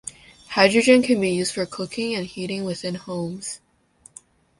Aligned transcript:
Hydrogen 0.47 1.03
can 1.03 1.21
be 1.21 1.29
used 1.29 1.53
for 1.53 1.63
cooking 1.67 2.15
and 2.15 2.25
heating 2.25 2.63
within 2.63 2.95
homes. 2.95 3.59